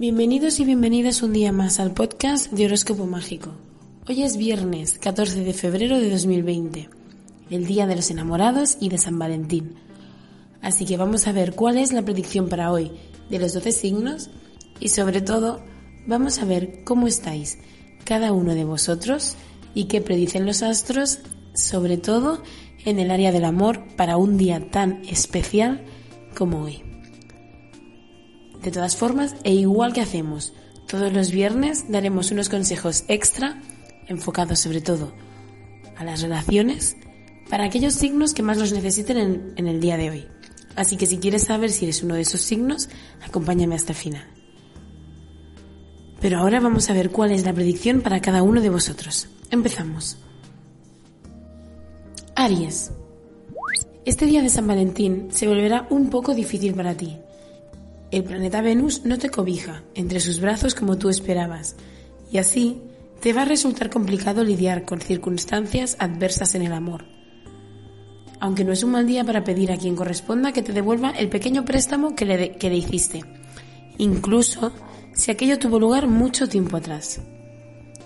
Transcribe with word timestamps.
Bienvenidos 0.00 0.60
y 0.60 0.64
bienvenidas 0.64 1.22
un 1.22 1.34
día 1.34 1.52
más 1.52 1.78
al 1.78 1.92
podcast 1.92 2.50
de 2.52 2.64
Horóscopo 2.64 3.04
Mágico. 3.04 3.50
Hoy 4.08 4.22
es 4.22 4.38
viernes 4.38 4.96
14 4.98 5.44
de 5.44 5.52
febrero 5.52 6.00
de 6.00 6.08
2020, 6.08 6.88
el 7.50 7.66
día 7.66 7.86
de 7.86 7.96
los 7.96 8.10
enamorados 8.10 8.78
y 8.80 8.88
de 8.88 8.96
San 8.96 9.18
Valentín. 9.18 9.74
Así 10.62 10.86
que 10.86 10.96
vamos 10.96 11.26
a 11.26 11.32
ver 11.32 11.54
cuál 11.54 11.76
es 11.76 11.92
la 11.92 12.00
predicción 12.00 12.48
para 12.48 12.72
hoy 12.72 12.92
de 13.28 13.38
los 13.40 13.52
12 13.52 13.72
signos 13.72 14.30
y 14.80 14.88
sobre 14.88 15.20
todo 15.20 15.60
vamos 16.06 16.38
a 16.38 16.46
ver 16.46 16.82
cómo 16.82 17.06
estáis 17.06 17.58
cada 18.04 18.32
uno 18.32 18.54
de 18.54 18.64
vosotros 18.64 19.36
y 19.74 19.84
qué 19.84 20.00
predicen 20.00 20.46
los 20.46 20.62
astros, 20.62 21.18
sobre 21.52 21.98
todo 21.98 22.42
en 22.86 23.00
el 23.00 23.10
área 23.10 23.32
del 23.32 23.44
amor 23.44 23.84
para 23.98 24.16
un 24.16 24.38
día 24.38 24.70
tan 24.70 25.04
especial 25.04 25.84
como 26.34 26.62
hoy. 26.62 26.89
De 28.62 28.70
todas 28.70 28.96
formas, 28.96 29.36
e 29.42 29.54
igual 29.54 29.92
que 29.92 30.02
hacemos 30.02 30.52
todos 30.86 31.12
los 31.12 31.30
viernes, 31.30 31.86
daremos 31.88 32.30
unos 32.30 32.48
consejos 32.48 33.04
extra 33.08 33.60
enfocados 34.06 34.58
sobre 34.58 34.80
todo 34.80 35.12
a 35.96 36.04
las 36.04 36.20
relaciones 36.20 36.96
para 37.48 37.64
aquellos 37.64 37.94
signos 37.94 38.34
que 38.34 38.42
más 38.42 38.58
los 38.58 38.72
necesiten 38.72 39.52
en, 39.56 39.66
el 39.66 39.80
día 39.80 39.96
de 39.96 40.10
hoy. 40.10 40.28
Así 40.76 40.96
que 40.96 41.06
si 41.06 41.18
quieres 41.18 41.44
saber 41.44 41.70
si 41.70 41.84
eres 41.84 42.02
uno 42.02 42.14
de 42.14 42.22
esos 42.22 42.40
signos, 42.40 42.88
acompáñame 43.24 43.74
hasta 43.74 43.92
el 43.92 43.98
final. 43.98 44.24
Pero 46.20 46.38
ahora 46.38 46.60
vamos 46.60 46.90
a 46.90 46.92
ver 46.92 47.10
cuál 47.10 47.32
es 47.32 47.44
la 47.44 47.52
predicción 47.52 48.02
para 48.02 48.20
cada 48.20 48.42
uno 48.42 48.60
de 48.60 48.70
vosotros. 48.70 49.28
Empezamos. 49.50 50.18
Aries. 52.34 52.92
Este 54.04 54.26
día 54.26 54.42
de 54.42 54.48
San 54.48 54.66
Valentín 54.66 55.28
se 55.30 55.48
volverá 55.48 55.86
un 55.90 56.08
poco 56.08 56.34
difícil 56.34 56.74
para 56.74 56.94
ti. 56.94 57.18
El 58.10 58.24
planeta 58.24 58.60
Venus 58.60 59.04
no 59.04 59.18
te 59.18 59.30
cobija 59.30 59.82
entre 59.94 60.18
sus 60.18 60.40
brazos 60.40 60.74
como 60.74 60.98
tú 60.98 61.08
esperabas, 61.08 61.76
y 62.32 62.38
así 62.38 62.82
te 63.20 63.32
va 63.32 63.42
a 63.42 63.44
resultar 63.44 63.88
complicado 63.88 64.42
lidiar 64.42 64.84
con 64.84 65.00
circunstancias 65.00 65.96
adversas 66.00 66.54
en 66.54 66.62
el 66.62 66.72
amor. 66.72 67.04
Aunque 68.40 68.64
no 68.64 68.72
es 68.72 68.82
un 68.82 68.92
mal 68.92 69.06
día 69.06 69.22
para 69.22 69.44
pedir 69.44 69.70
a 69.70 69.76
quien 69.76 69.94
corresponda 69.94 70.52
que 70.52 70.62
te 70.62 70.72
devuelva 70.72 71.10
el 71.10 71.28
pequeño 71.28 71.64
préstamo 71.64 72.16
que 72.16 72.24
le, 72.24 72.52
que 72.56 72.74
hiciste, 72.74 73.22
incluso 73.98 74.72
si 75.12 75.30
aquello 75.30 75.58
tuvo 75.58 75.78
lugar 75.78 76.08
mucho 76.08 76.48
tiempo 76.48 76.78
atrás. 76.78 77.20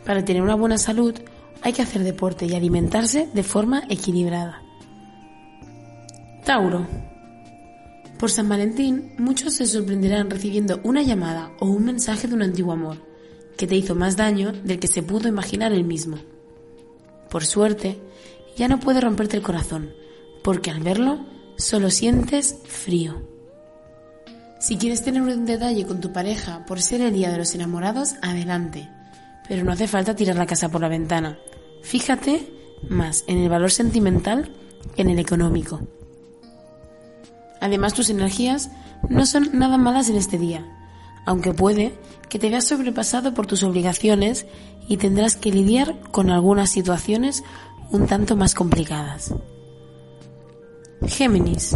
Para 0.05 0.25
tener 0.25 0.43
una 0.43 0.57
buena 0.57 0.77
salud 0.77 1.15
hay 1.63 1.73
que 1.73 1.83
hacer 1.83 2.03
deporte 2.03 2.45
y 2.45 2.55
alimentarse 2.55 3.29
de 3.33 3.43
forma 3.43 3.85
equilibrada. 3.89 4.61
Tauro. 6.45 7.14
Por 8.19 8.31
San 8.31 8.49
Valentín, 8.49 9.13
muchos 9.19 9.55
se 9.55 9.67
sorprenderán 9.67 10.31
recibiendo 10.31 10.81
una 10.85 11.03
llamada 11.03 11.53
o 11.61 11.67
un 11.67 11.85
mensaje 11.85 12.29
de 12.29 12.35
un 12.35 12.43
antiguo 12.43 12.73
amor, 12.73 12.99
que 13.57 13.67
te 13.67 13.77
hizo 13.77 13.95
más 13.95 14.17
daño 14.17 14.53
del 14.53 14.79
que 14.79 14.87
se 14.87 15.03
pudo 15.03 15.29
imaginar 15.29 15.73
él 15.73 15.85
mismo. 15.85 16.19
Por 17.29 17.45
suerte, 17.45 17.99
ya 18.57 18.69
no 18.69 18.79
puede 18.79 19.01
romperte 19.01 19.37
el 19.37 19.43
corazón, 19.43 19.93
porque 20.43 20.71
al 20.71 20.81
verlo 20.81 21.27
solo 21.57 21.91
sientes 21.91 22.59
frío. 22.65 23.23
Si 24.61 24.77
quieres 24.77 25.03
tener 25.03 25.21
un 25.21 25.45
detalle 25.45 25.85
con 25.85 26.01
tu 26.01 26.13
pareja 26.13 26.65
por 26.67 26.81
ser 26.81 27.01
el 27.01 27.13
día 27.13 27.31
de 27.31 27.39
los 27.39 27.55
enamorados, 27.55 28.15
adelante. 28.23 28.89
Pero 29.47 29.65
no 29.65 29.73
hace 29.73 29.89
falta 29.89 30.17
tirar 30.17 30.37
la 30.37 30.47
casa 30.47 30.71
por 30.71 30.81
la 30.81 30.89
ventana. 30.89 31.39
Fíjate 31.83 32.51
más 32.89 33.25
en 33.27 33.39
el 33.39 33.49
valor 33.49 33.71
sentimental 33.71 34.51
que 34.95 35.03
en 35.03 35.11
el 35.11 35.19
económico. 35.19 35.81
Además, 37.65 37.95
tus 37.95 38.11
energías 38.11 38.69
no 39.09 39.25
son 39.25 39.49
nada 39.55 39.79
malas 39.79 40.11
en 40.11 40.17
este 40.17 40.37
día, 40.37 40.67
aunque 41.25 41.55
puede 41.55 41.99
que 42.29 42.39
te 42.39 42.51
veas 42.51 42.67
sobrepasado 42.67 43.33
por 43.33 43.47
tus 43.47 43.63
obligaciones 43.63 44.45
y 44.87 44.99
tendrás 44.99 45.37
que 45.37 45.51
lidiar 45.51 45.99
con 46.11 46.29
algunas 46.29 46.69
situaciones 46.69 47.43
un 47.91 48.07
tanto 48.07 48.37
más 48.37 48.55
complicadas. 48.55 49.35
Géminis. 51.07 51.75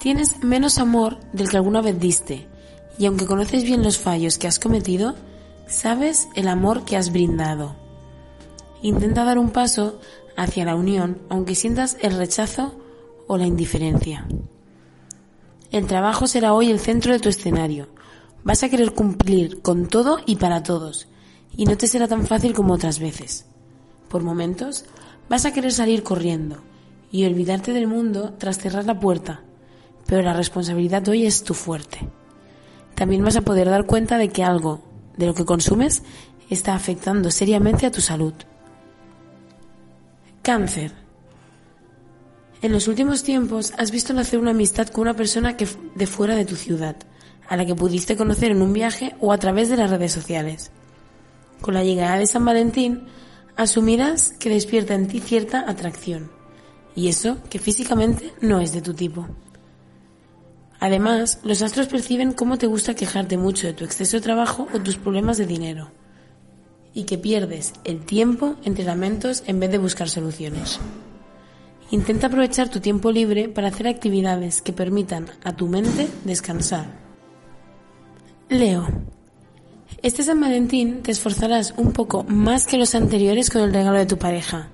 Tienes 0.00 0.42
menos 0.42 0.78
amor 0.78 1.18
del 1.34 1.50
que 1.50 1.58
alguna 1.58 1.82
vez 1.82 2.00
diste, 2.00 2.48
y 2.98 3.04
aunque 3.04 3.26
conoces 3.26 3.64
bien 3.64 3.82
los 3.82 3.98
fallos 3.98 4.38
que 4.38 4.46
has 4.48 4.58
cometido, 4.58 5.14
sabes 5.66 6.26
el 6.36 6.48
amor 6.48 6.86
que 6.86 6.96
has 6.96 7.12
brindado. 7.12 7.76
Intenta 8.80 9.24
dar 9.24 9.38
un 9.38 9.50
paso 9.50 10.00
hacia 10.38 10.64
la 10.64 10.74
unión, 10.74 11.20
aunque 11.28 11.54
sientas 11.54 11.98
el 12.00 12.16
rechazo 12.16 12.87
o 13.28 13.38
la 13.38 13.46
indiferencia. 13.46 14.26
El 15.70 15.86
trabajo 15.86 16.26
será 16.26 16.54
hoy 16.54 16.70
el 16.70 16.80
centro 16.80 17.12
de 17.12 17.20
tu 17.20 17.28
escenario. 17.28 17.88
Vas 18.42 18.62
a 18.62 18.68
querer 18.68 18.92
cumplir 18.92 19.62
con 19.62 19.86
todo 19.86 20.18
y 20.26 20.36
para 20.36 20.62
todos, 20.62 21.06
y 21.56 21.66
no 21.66 21.76
te 21.76 21.86
será 21.86 22.08
tan 22.08 22.26
fácil 22.26 22.54
como 22.54 22.74
otras 22.74 22.98
veces. 22.98 23.46
Por 24.08 24.22
momentos, 24.22 24.86
vas 25.28 25.44
a 25.44 25.52
querer 25.52 25.72
salir 25.72 26.02
corriendo 26.02 26.58
y 27.12 27.26
olvidarte 27.26 27.72
del 27.72 27.86
mundo 27.86 28.34
tras 28.38 28.58
cerrar 28.58 28.86
la 28.86 28.98
puerta, 28.98 29.42
pero 30.06 30.22
la 30.22 30.32
responsabilidad 30.32 31.06
hoy 31.08 31.26
es 31.26 31.44
tu 31.44 31.54
fuerte. 31.54 32.08
También 32.94 33.22
vas 33.22 33.36
a 33.36 33.42
poder 33.42 33.68
dar 33.68 33.86
cuenta 33.86 34.18
de 34.18 34.30
que 34.30 34.42
algo 34.42 34.80
de 35.16 35.26
lo 35.26 35.34
que 35.34 35.44
consumes 35.44 36.02
está 36.48 36.74
afectando 36.74 37.30
seriamente 37.30 37.86
a 37.86 37.90
tu 37.90 38.00
salud. 38.00 38.32
Cáncer. 40.42 41.07
En 42.60 42.72
los 42.72 42.88
últimos 42.88 43.22
tiempos 43.22 43.72
has 43.78 43.92
visto 43.92 44.12
nacer 44.12 44.40
una 44.40 44.50
amistad 44.50 44.88
con 44.88 45.02
una 45.02 45.14
persona 45.14 45.56
que 45.56 45.68
de 45.94 46.06
fuera 46.08 46.34
de 46.34 46.44
tu 46.44 46.56
ciudad, 46.56 46.96
a 47.48 47.56
la 47.56 47.64
que 47.64 47.76
pudiste 47.76 48.16
conocer 48.16 48.50
en 48.50 48.62
un 48.62 48.72
viaje 48.72 49.14
o 49.20 49.32
a 49.32 49.38
través 49.38 49.68
de 49.68 49.76
las 49.76 49.90
redes 49.90 50.10
sociales. 50.10 50.72
Con 51.60 51.74
la 51.74 51.84
llegada 51.84 52.18
de 52.18 52.26
San 52.26 52.44
Valentín, 52.44 53.06
asumirás 53.56 54.32
que 54.40 54.50
despierta 54.50 54.94
en 54.94 55.06
ti 55.06 55.20
cierta 55.20 55.70
atracción, 55.70 56.32
y 56.96 57.06
eso 57.06 57.38
que 57.48 57.60
físicamente 57.60 58.32
no 58.40 58.60
es 58.60 58.72
de 58.72 58.82
tu 58.82 58.92
tipo. 58.92 59.28
Además, 60.80 61.38
los 61.44 61.62
astros 61.62 61.86
perciben 61.86 62.32
cómo 62.32 62.58
te 62.58 62.66
gusta 62.66 62.94
quejarte 62.94 63.36
mucho 63.36 63.68
de 63.68 63.72
tu 63.72 63.84
exceso 63.84 64.16
de 64.16 64.22
trabajo 64.22 64.66
o 64.74 64.80
tus 64.80 64.96
problemas 64.96 65.38
de 65.38 65.46
dinero, 65.46 65.92
y 66.92 67.04
que 67.04 67.18
pierdes 67.18 67.72
el 67.84 68.04
tiempo 68.04 68.56
entre 68.64 68.84
lamentos 68.84 69.44
en 69.46 69.60
vez 69.60 69.70
de 69.70 69.78
buscar 69.78 70.08
soluciones. 70.08 70.80
Intenta 71.90 72.26
aprovechar 72.26 72.68
tu 72.68 72.80
tiempo 72.80 73.10
libre 73.10 73.48
para 73.48 73.68
hacer 73.68 73.88
actividades 73.88 74.60
que 74.60 74.74
permitan 74.74 75.26
a 75.42 75.56
tu 75.56 75.68
mente 75.68 76.08
descansar. 76.24 76.86
Leo. 78.50 78.86
Este 80.02 80.22
San 80.22 80.40
Valentín 80.40 81.02
te 81.02 81.12
esforzarás 81.12 81.74
un 81.78 81.92
poco 81.92 82.24
más 82.24 82.66
que 82.66 82.76
los 82.76 82.94
anteriores 82.94 83.48
con 83.48 83.62
el 83.62 83.72
regalo 83.72 83.98
de 83.98 84.06
tu 84.06 84.18
pareja. 84.18 84.68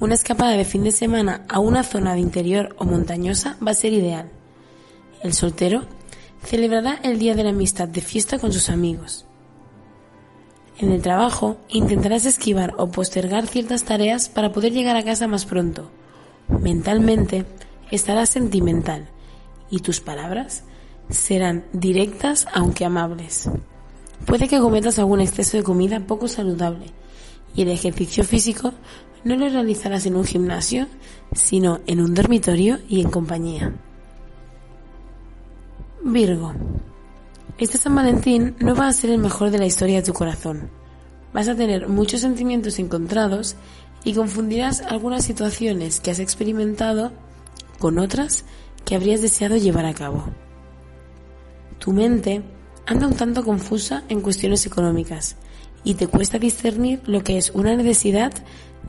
Una 0.00 0.14
escapada 0.14 0.52
de 0.52 0.64
fin 0.64 0.82
de 0.82 0.90
semana 0.90 1.44
a 1.48 1.60
una 1.60 1.84
zona 1.84 2.14
de 2.14 2.20
interior 2.20 2.74
o 2.78 2.84
montañosa 2.84 3.56
va 3.64 3.70
a 3.70 3.74
ser 3.74 3.92
ideal. 3.92 4.28
El 5.22 5.34
soltero 5.34 5.84
celebrará 6.42 6.98
el 7.04 7.18
Día 7.18 7.34
de 7.34 7.44
la 7.44 7.50
Amistad 7.50 7.88
de 7.88 8.00
fiesta 8.00 8.38
con 8.38 8.52
sus 8.52 8.68
amigos. 8.68 9.26
En 10.78 10.92
el 10.92 11.02
trabajo 11.02 11.56
intentarás 11.68 12.26
esquivar 12.26 12.74
o 12.78 12.90
postergar 12.90 13.46
ciertas 13.46 13.84
tareas 13.84 14.28
para 14.28 14.52
poder 14.52 14.72
llegar 14.72 14.96
a 14.96 15.04
casa 15.04 15.26
más 15.26 15.44
pronto. 15.44 15.90
Mentalmente 16.48 17.44
estarás 17.90 18.30
sentimental 18.30 19.08
y 19.70 19.80
tus 19.80 20.00
palabras 20.00 20.64
serán 21.10 21.64
directas 21.72 22.46
aunque 22.52 22.84
amables. 22.84 23.50
Puede 24.26 24.48
que 24.48 24.58
cometas 24.58 24.98
algún 24.98 25.20
exceso 25.20 25.56
de 25.56 25.62
comida 25.62 26.00
poco 26.00 26.28
saludable 26.28 26.86
y 27.54 27.62
el 27.62 27.68
ejercicio 27.68 28.24
físico 28.24 28.72
no 29.24 29.36
lo 29.36 29.48
realizarás 29.48 30.06
en 30.06 30.16
un 30.16 30.24
gimnasio, 30.24 30.86
sino 31.32 31.80
en 31.86 32.00
un 32.00 32.14
dormitorio 32.14 32.78
y 32.88 33.00
en 33.00 33.10
compañía. 33.10 33.72
Virgo. 36.04 36.52
Este 37.58 37.76
San 37.76 37.94
Valentín 37.94 38.54
no 38.60 38.74
va 38.74 38.86
a 38.86 38.92
ser 38.92 39.10
el 39.10 39.18
mejor 39.18 39.50
de 39.50 39.58
la 39.58 39.66
historia 39.66 39.96
de 39.96 40.06
tu 40.06 40.12
corazón. 40.12 40.70
Vas 41.32 41.48
a 41.48 41.56
tener 41.56 41.88
muchos 41.88 42.20
sentimientos 42.20 42.78
encontrados 42.78 43.56
y 44.04 44.14
confundirás 44.14 44.80
algunas 44.80 45.24
situaciones 45.24 46.00
que 46.00 46.10
has 46.10 46.18
experimentado 46.18 47.12
con 47.78 47.98
otras 47.98 48.44
que 48.84 48.94
habrías 48.94 49.22
deseado 49.22 49.56
llevar 49.56 49.86
a 49.86 49.94
cabo. 49.94 50.24
Tu 51.78 51.92
mente 51.92 52.42
anda 52.86 53.06
un 53.06 53.14
tanto 53.14 53.44
confusa 53.44 54.02
en 54.08 54.20
cuestiones 54.20 54.66
económicas 54.66 55.36
y 55.84 55.94
te 55.94 56.06
cuesta 56.06 56.38
discernir 56.38 57.00
lo 57.06 57.22
que 57.22 57.38
es 57.38 57.50
una 57.50 57.76
necesidad 57.76 58.32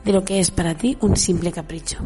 de 0.04 0.12
lo 0.12 0.24
que 0.24 0.40
es 0.40 0.50
para 0.50 0.74
ti 0.74 0.96
un 1.00 1.16
simple 1.16 1.52
capricho. 1.52 1.98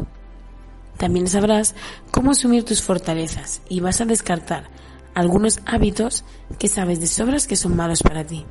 También 0.97 1.27
sabrás 1.27 1.75
cómo 2.11 2.31
asumir 2.31 2.63
tus 2.63 2.81
fortalezas 2.81 3.61
y 3.69 3.79
vas 3.79 4.01
a 4.01 4.05
descartar 4.05 4.69
algunos 5.13 5.59
hábitos 5.65 6.23
que 6.59 6.67
sabes 6.67 6.99
de 6.99 7.07
sobras 7.07 7.47
que 7.47 7.55
son 7.55 7.75
malos 7.75 8.03
para 8.03 8.25
ti. 8.25 8.45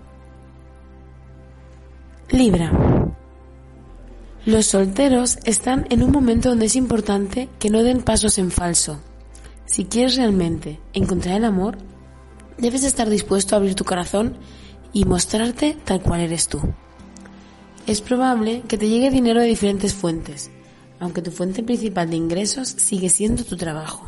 Libra. 2.30 2.72
Los 4.46 4.66
solteros 4.66 5.38
están 5.44 5.86
en 5.90 6.02
un 6.02 6.10
momento 6.10 6.50
donde 6.50 6.66
es 6.66 6.76
importante 6.76 7.48
que 7.58 7.70
no 7.70 7.82
den 7.82 8.02
pasos 8.02 8.38
en 8.38 8.50
falso. 8.50 9.00
Si 9.66 9.86
quieres 9.86 10.16
realmente 10.16 10.80
encontrar 10.92 11.38
el 11.38 11.44
amor, 11.44 11.78
Debes 12.58 12.84
estar 12.84 13.10
dispuesto 13.10 13.54
a 13.54 13.58
abrir 13.58 13.74
tu 13.74 13.84
corazón 13.84 14.36
y 14.92 15.04
mostrarte 15.04 15.76
tal 15.84 16.00
cual 16.02 16.20
eres 16.20 16.48
tú. 16.48 16.60
Es 17.86 18.00
probable 18.00 18.62
que 18.68 18.78
te 18.78 18.88
llegue 18.88 19.10
dinero 19.10 19.40
de 19.40 19.48
diferentes 19.48 19.92
fuentes, 19.92 20.50
aunque 21.00 21.20
tu 21.20 21.30
fuente 21.30 21.62
principal 21.62 22.08
de 22.08 22.16
ingresos 22.16 22.68
sigue 22.68 23.08
siendo 23.08 23.44
tu 23.44 23.56
trabajo. 23.56 24.06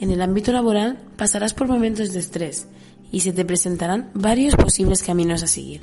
En 0.00 0.10
el 0.10 0.22
ámbito 0.22 0.52
laboral 0.52 0.98
pasarás 1.16 1.52
por 1.52 1.66
momentos 1.66 2.12
de 2.12 2.20
estrés 2.20 2.68
y 3.10 3.20
se 3.20 3.32
te 3.32 3.44
presentarán 3.44 4.10
varios 4.14 4.54
posibles 4.54 5.02
caminos 5.02 5.42
a 5.42 5.48
seguir. 5.48 5.80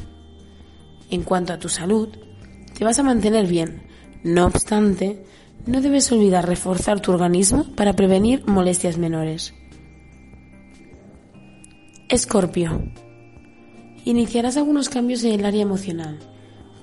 En 1.09 1.23
cuanto 1.23 1.51
a 1.51 1.59
tu 1.59 1.67
salud, 1.67 2.07
te 2.77 2.83
vas 2.83 2.99
a 2.99 3.03
mantener 3.03 3.47
bien. 3.47 3.83
No 4.23 4.45
obstante, 4.45 5.23
no 5.65 5.81
debes 5.81 6.11
olvidar 6.11 6.47
reforzar 6.47 6.99
tu 6.99 7.11
organismo 7.11 7.65
para 7.75 7.93
prevenir 7.93 8.45
molestias 8.45 8.97
menores. 8.97 9.53
Escorpio. 12.09 12.91
Iniciarás 14.03 14.57
algunos 14.57 14.89
cambios 14.89 15.23
en 15.23 15.39
el 15.39 15.45
área 15.45 15.63
emocional. 15.63 16.19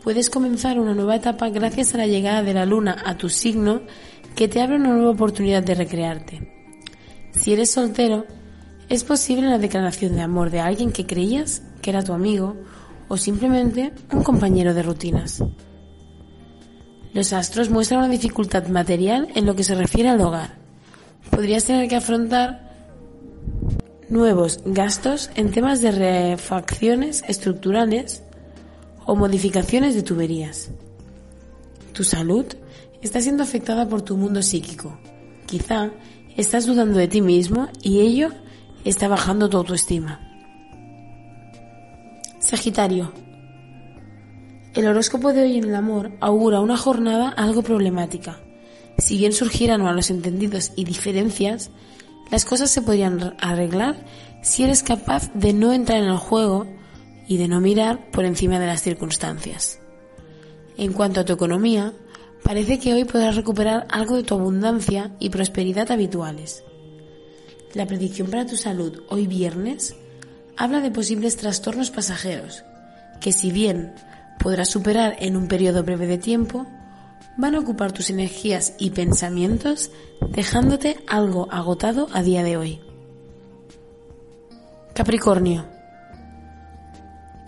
Puedes 0.03 0.31
comenzar 0.31 0.81
una 0.81 0.95
nueva 0.95 1.15
etapa 1.15 1.49
gracias 1.51 1.95
a 1.95 1.99
la 1.99 2.09
llegada 2.09 2.43
de 2.43 2.55
la 2.55 2.67
luna 2.67 2.97
a 3.05 3.17
tu 3.17 3.29
signo 3.29 3.83
que 4.35 4.49
te 4.49 4.61
abre 4.61 4.77
una 4.77 4.95
nueva 4.95 5.11
oportunidad 5.11 5.63
de 5.63 5.77
recrearte. 5.77 6.53
Si 7.31 7.53
eres 7.53 7.71
soltero, 7.71 8.27
es 8.89 9.05
posible 9.05 9.49
la 9.49 9.59
declaración 9.59 10.17
de 10.17 10.23
amor 10.23 10.51
de 10.51 10.61
alguien 10.61 10.91
que 10.91 11.07
creías 11.07 11.63
que 11.81 11.91
era 11.91 12.03
tu 12.03 12.13
amigo 12.13 12.57
o 13.09 13.17
simplemente 13.17 13.93
un 14.13 14.23
compañero 14.23 14.75
de 14.75 14.83
rutinas. 14.83 15.43
Los 17.15 17.33
astros 17.33 17.69
muestran 17.69 18.01
una 18.01 18.09
dificultad 18.09 18.69
material 18.69 19.29
en 19.35 19.45
lo 19.45 19.55
que 19.55 19.65
se 19.65 19.75
refiere 19.75 20.09
al 20.09 20.21
hogar. 20.21 20.57
Podrías 21.31 21.65
tener 21.65 21.89
que 21.89 21.97
afrontar 21.97 22.73
nuevos 24.09 24.61
gastos 24.65 25.31
en 25.35 25.51
temas 25.51 25.83
de 25.83 25.93
refacciones 25.93 27.23
estructurales 27.29 28.23
o 29.05 29.15
modificaciones 29.15 29.95
de 29.95 30.03
tuberías. 30.03 30.71
Tu 31.93 32.05
salud 32.05 32.47
está 33.03 33.21
siendo 33.21 33.43
afectada 33.43 33.89
por 33.89 34.03
tu 34.03 34.17
mundo 34.17 34.43
psíquico. 34.43 34.99
Quizá 35.47 35.91
estás 36.37 36.67
dudando 36.67 36.99
de 36.99 37.09
ti 37.09 37.21
mismo 37.21 37.69
y 37.83 38.01
ello 38.01 38.31
está 38.85 39.09
bajando 39.09 39.51
tu 39.51 39.59
autoestima. 39.59 40.21
Sagitario. 42.39 43.13
El 44.75 44.87
horóscopo 44.87 45.35
de 45.35 45.43
hoy 45.43 45.59
en 45.59 45.65
el 45.65 45.75
amor 45.75 46.13
augura 46.21 46.61
una 46.63 46.79
jornada 46.79 47.29
algo 47.29 47.63
problemática. 47.63 48.41
Si 48.97 49.19
bien 49.19 49.35
surgieran 49.35 49.83
malos 49.83 50.09
entendidos 50.09 50.73
y 50.77 50.85
diferencias, 50.85 51.71
las 52.31 52.47
cosas 52.47 52.71
se 52.71 52.81
podrían 52.81 53.37
arreglar 53.39 54.03
si 54.43 54.65
eres 54.65 54.83
capaz 54.83 55.31
de 55.35 55.53
no 55.53 55.75
entrar 55.75 55.99
en 55.99 56.09
el 56.09 56.17
juego 56.17 56.67
y 57.29 57.37
de 57.37 57.49
no 57.49 57.61
mirar 57.61 58.11
por 58.13 58.25
encima 58.25 58.59
de 58.59 58.67
las 58.67 58.81
circunstancias. 58.81 59.79
En 60.79 60.95
cuanto 60.95 61.21
a 61.21 61.27
tu 61.27 61.35
economía, 61.35 61.93
parece 62.43 62.79
que 62.79 62.95
hoy 62.95 63.05
podrás 63.05 63.37
recuperar 63.37 63.87
algo 63.91 64.17
de 64.17 64.23
tu 64.23 64.35
abundancia 64.35 65.15
y 65.19 65.29
prosperidad 65.29 65.91
habituales. 65.91 66.65
La 67.75 67.87
predicción 67.87 68.31
para 68.31 68.47
tu 68.47 68.57
salud 68.57 69.03
hoy 69.11 69.27
viernes 69.27 69.97
habla 70.57 70.81
de 70.81 70.91
posibles 70.91 71.37
trastornos 71.37 71.91
pasajeros, 71.91 72.65
que 73.21 73.33
si 73.33 73.53
bien 73.53 73.93
podrás 74.39 74.71
superar 74.71 75.17
en 75.19 75.37
un 75.37 75.49
periodo 75.49 75.83
breve 75.83 76.07
de 76.07 76.19
tiempo, 76.19 76.67
van 77.37 77.55
a 77.55 77.61
ocupar 77.61 77.93
tus 77.93 78.11
energías 78.11 78.75
y 78.79 78.91
pensamientos 78.91 79.91
dejándote 80.29 80.99
algo 81.07 81.49
agotado 81.51 82.09
a 82.13 82.23
día 82.23 82.43
de 82.43 82.57
hoy. 82.57 82.81
Capricornio. 84.95 85.67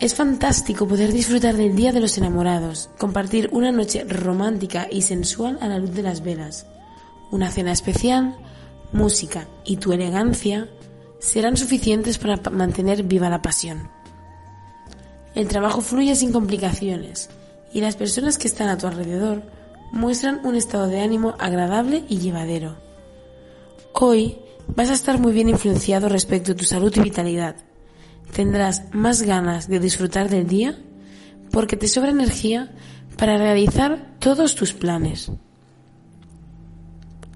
Es 0.01 0.15
fantástico 0.15 0.89
poder 0.89 1.13
disfrutar 1.13 1.57
del 1.57 1.77
Día 1.77 1.93
de 1.93 2.01
los 2.01 2.19
Enamorados, 2.19 2.91
compartir 2.99 3.49
una 3.53 3.71
noche 3.71 4.05
romántica 4.05 4.89
y 4.91 5.03
sensual 5.03 5.59
a 5.61 5.69
la 5.69 5.79
luz 5.79 5.95
de 5.95 6.03
las 6.03 6.23
velas, 6.23 6.67
una 7.31 7.51
cena 7.51 7.73
especial, 7.73 8.37
música 8.93 9.47
y 9.65 9.77
tu 9.77 9.93
elegancia 9.93 10.69
serán 11.19 11.57
suficientes 11.57 12.19
para 12.19 12.37
mantener 12.51 13.03
viva 13.03 13.29
la 13.29 13.43
pasión. 13.43 13.91
El 15.35 15.49
trabajo 15.49 15.81
fluye 15.81 16.15
sin 16.15 16.33
complicaciones 16.33 17.29
y 17.73 17.81
las 17.81 17.97
personas 17.97 18.39
que 18.39 18.47
están 18.47 18.69
a 18.69 18.79
tu 18.79 18.87
alrededor 18.87 19.43
muestran 19.93 20.41
un 20.45 20.55
estado 20.55 20.87
de 20.87 21.01
ánimo 21.01 21.35
agradable 21.39 22.05
y 22.09 22.19
llevadero. 22.19 22.77
Hoy 23.93 24.39
vas 24.69 24.91
a 24.91 24.95
estar 24.95 25.19
muy 25.19 25.33
bien 25.33 25.49
influenciado 25.49 26.09
respecto 26.09 26.53
a 26.53 26.57
tu 26.57 26.65
salud 26.65 26.93
y 26.97 27.01
vitalidad. 27.01 27.57
Tendrás 28.33 28.85
más 28.93 29.23
ganas 29.23 29.69
de 29.69 29.81
disfrutar 29.81 30.29
del 30.29 30.47
día 30.47 30.79
porque 31.51 31.77
te 31.77 31.89
sobra 31.89 32.11
energía 32.11 32.73
para 33.17 33.37
realizar 33.37 34.17
todos 34.19 34.55
tus 34.55 34.73
planes. 34.73 35.31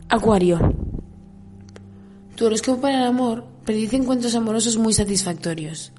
Acuario. 0.08 0.74
Tu 2.34 2.46
horóscopo 2.46 2.80
para 2.80 2.98
el 3.00 3.06
amor 3.06 3.44
predice 3.64 3.96
encuentros 3.96 4.34
amorosos 4.34 4.78
muy 4.78 4.92
satisfactorios. 4.92 5.92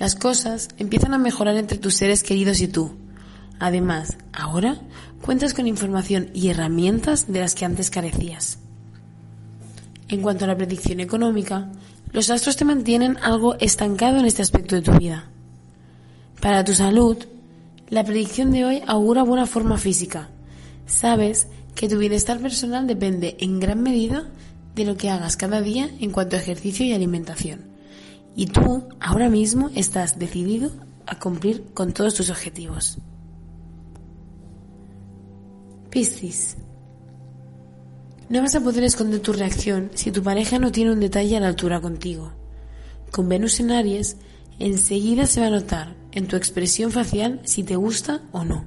Las 0.00 0.14
cosas 0.14 0.70
empiezan 0.78 1.12
a 1.12 1.18
mejorar 1.18 1.58
entre 1.58 1.76
tus 1.76 1.94
seres 1.94 2.22
queridos 2.22 2.62
y 2.62 2.68
tú. 2.68 2.92
Además, 3.58 4.16
ahora 4.32 4.80
cuentas 5.20 5.52
con 5.52 5.66
información 5.66 6.30
y 6.32 6.48
herramientas 6.48 7.30
de 7.30 7.40
las 7.40 7.54
que 7.54 7.66
antes 7.66 7.90
carecías. 7.90 8.58
En 10.08 10.22
cuanto 10.22 10.46
a 10.46 10.48
la 10.48 10.56
predicción 10.56 11.00
económica, 11.00 11.70
los 12.12 12.30
astros 12.30 12.56
te 12.56 12.64
mantienen 12.64 13.18
algo 13.18 13.56
estancado 13.56 14.18
en 14.18 14.24
este 14.24 14.40
aspecto 14.40 14.74
de 14.74 14.80
tu 14.80 14.92
vida. 14.92 15.26
Para 16.40 16.64
tu 16.64 16.72
salud, 16.72 17.18
la 17.90 18.02
predicción 18.02 18.52
de 18.52 18.64
hoy 18.64 18.82
augura 18.86 19.22
buena 19.22 19.44
forma 19.44 19.76
física. 19.76 20.30
Sabes 20.86 21.46
que 21.74 21.90
tu 21.90 21.98
bienestar 21.98 22.40
personal 22.40 22.86
depende 22.86 23.36
en 23.38 23.60
gran 23.60 23.82
medida 23.82 24.30
de 24.74 24.86
lo 24.86 24.96
que 24.96 25.10
hagas 25.10 25.36
cada 25.36 25.60
día 25.60 25.90
en 26.00 26.10
cuanto 26.10 26.36
a 26.36 26.38
ejercicio 26.38 26.86
y 26.86 26.94
alimentación. 26.94 27.69
Y 28.34 28.46
tú 28.46 28.88
ahora 29.00 29.28
mismo 29.28 29.70
estás 29.74 30.18
decidido 30.18 30.70
a 31.06 31.18
cumplir 31.18 31.72
con 31.74 31.92
todos 31.92 32.14
tus 32.14 32.30
objetivos. 32.30 32.98
Piscis. 35.90 36.56
No 38.28 38.40
vas 38.42 38.54
a 38.54 38.60
poder 38.60 38.84
esconder 38.84 39.20
tu 39.20 39.32
reacción 39.32 39.90
si 39.94 40.12
tu 40.12 40.22
pareja 40.22 40.60
no 40.60 40.70
tiene 40.70 40.92
un 40.92 41.00
detalle 41.00 41.36
a 41.36 41.40
la 41.40 41.48
altura 41.48 41.80
contigo. 41.80 42.32
Con 43.10 43.28
Venus 43.28 43.58
en 43.58 43.72
Aries, 43.72 44.16
enseguida 44.60 45.26
se 45.26 45.40
va 45.40 45.48
a 45.48 45.50
notar 45.50 45.96
en 46.12 46.28
tu 46.28 46.36
expresión 46.36 46.92
facial 46.92 47.40
si 47.42 47.64
te 47.64 47.74
gusta 47.74 48.22
o 48.30 48.44
no. 48.44 48.66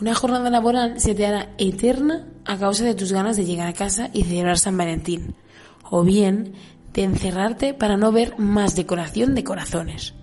Una 0.00 0.14
jornada 0.14 0.50
laboral 0.50 1.00
se 1.00 1.14
te 1.14 1.26
hará 1.26 1.54
eterna 1.58 2.26
a 2.44 2.58
causa 2.58 2.84
de 2.84 2.94
tus 2.94 3.12
ganas 3.12 3.36
de 3.36 3.44
llegar 3.44 3.68
a 3.68 3.72
casa 3.72 4.10
y 4.12 4.24
celebrar 4.24 4.58
San 4.58 4.76
Valentín, 4.76 5.36
o 5.88 6.02
bien 6.02 6.54
de 6.96 7.04
encerrarte 7.04 7.74
para 7.74 7.96
no 7.96 8.10
ver 8.10 8.38
más 8.38 8.74
decoración 8.74 9.34
de 9.34 9.44
corazones. 9.44 10.14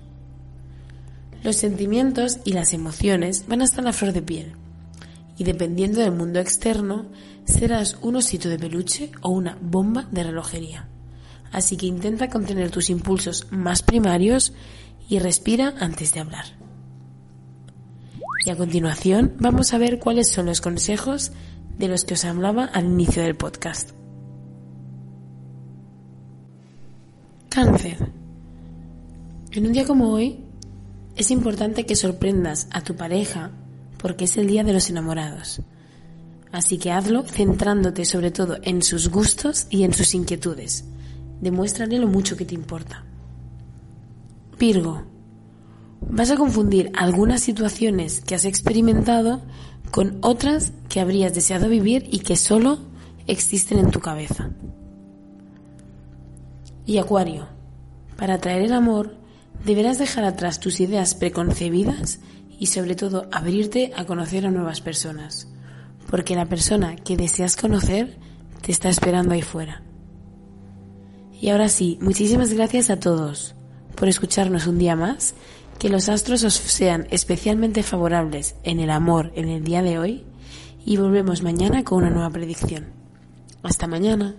Los 1.43 1.55
sentimientos 1.55 2.39
y 2.43 2.53
las 2.53 2.73
emociones 2.73 3.45
van 3.47 3.61
hasta 3.61 3.83
la 3.83 3.93
flor 3.93 4.11
de 4.11 4.23
piel 4.23 4.55
y 5.37 5.43
dependiendo 5.43 5.99
del 5.99 6.11
mundo 6.11 6.39
externo, 6.39 7.05
serás 7.45 7.97
un 8.01 8.15
osito 8.15 8.49
de 8.49 8.59
peluche 8.59 9.11
o 9.21 9.29
una 9.29 9.57
bomba 9.61 10.07
de 10.11 10.23
relojería. 10.23 10.87
Así 11.51 11.77
que 11.77 11.85
intenta 11.85 12.29
contener 12.29 12.71
tus 12.71 12.89
impulsos 12.89 13.47
más 13.51 13.83
primarios 13.83 14.53
y 15.07 15.19
respira 15.19 15.75
antes 15.79 16.13
de 16.13 16.21
hablar. 16.21 16.45
Y 18.45 18.49
a 18.49 18.55
continuación 18.55 19.35
vamos 19.39 19.73
a 19.73 19.77
ver 19.77 19.99
cuáles 19.99 20.31
son 20.31 20.47
los 20.47 20.59
consejos 20.59 21.31
de 21.77 21.87
los 21.87 22.03
que 22.03 22.15
os 22.15 22.25
hablaba 22.25 22.65
al 22.65 22.85
inicio 22.85 23.23
del 23.23 23.35
podcast. 23.35 23.91
Cáncer. 27.53 27.97
En 29.51 29.67
un 29.67 29.73
día 29.73 29.85
como 29.85 30.09
hoy, 30.09 30.39
es 31.15 31.29
importante 31.29 31.85
que 31.85 31.95
sorprendas 31.95 32.65
a 32.71 32.81
tu 32.81 32.95
pareja 32.95 33.51
porque 33.99 34.25
es 34.25 34.37
el 34.37 34.47
día 34.47 34.63
de 34.63 34.73
los 34.73 34.89
enamorados. 34.89 35.61
Así 36.51 36.79
que 36.79 36.91
hazlo 36.91 37.21
centrándote 37.21 38.05
sobre 38.05 38.31
todo 38.31 38.57
en 38.63 38.81
sus 38.81 39.09
gustos 39.09 39.67
y 39.69 39.83
en 39.83 39.93
sus 39.93 40.15
inquietudes. 40.15 40.85
Demuéstrale 41.41 41.99
lo 41.99 42.07
mucho 42.07 42.35
que 42.35 42.45
te 42.45 42.55
importa. 42.55 43.03
Virgo, 44.57 45.03
vas 46.09 46.31
a 46.31 46.37
confundir 46.37 46.91
algunas 46.95 47.41
situaciones 47.41 48.21
que 48.21 48.33
has 48.33 48.45
experimentado 48.45 49.43
con 49.91 50.17
otras 50.21 50.73
que 50.89 50.99
habrías 50.99 51.35
deseado 51.35 51.69
vivir 51.69 52.09
y 52.09 52.21
que 52.21 52.35
solo 52.35 52.79
existen 53.27 53.77
en 53.77 53.91
tu 53.91 53.99
cabeza. 53.99 54.49
Y 56.85 56.97
Acuario, 56.97 57.47
para 58.17 58.35
atraer 58.35 58.63
el 58.63 58.73
amor, 58.73 59.15
deberás 59.65 59.97
dejar 59.97 60.25
atrás 60.25 60.59
tus 60.59 60.79
ideas 60.79 61.15
preconcebidas 61.15 62.19
y 62.59 62.67
sobre 62.67 62.95
todo 62.95 63.27
abrirte 63.31 63.91
a 63.95 64.05
conocer 64.05 64.45
a 64.45 64.51
nuevas 64.51 64.81
personas, 64.81 65.47
porque 66.09 66.35
la 66.35 66.45
persona 66.45 66.95
que 66.95 67.17
deseas 67.17 67.55
conocer 67.55 68.17
te 68.61 68.71
está 68.71 68.89
esperando 68.89 69.33
ahí 69.33 69.41
fuera. 69.41 69.83
Y 71.39 71.49
ahora 71.49 71.67
sí, 71.67 71.97
muchísimas 72.01 72.53
gracias 72.53 72.89
a 72.89 72.99
todos 72.99 73.55
por 73.95 74.07
escucharnos 74.07 74.67
un 74.67 74.77
día 74.77 74.95
más, 74.95 75.35
que 75.79 75.89
los 75.89 76.07
astros 76.09 76.43
os 76.43 76.53
sean 76.53 77.07
especialmente 77.09 77.83
favorables 77.83 78.55
en 78.63 78.79
el 78.79 78.89
amor 78.89 79.31
en 79.35 79.49
el 79.49 79.63
día 79.63 79.81
de 79.81 79.99
hoy 79.99 80.23
y 80.85 80.97
volvemos 80.97 81.43
mañana 81.43 81.83
con 81.83 81.99
una 81.99 82.09
nueva 82.09 82.29
predicción. 82.29 82.87
Hasta 83.63 83.87
mañana. 83.87 84.35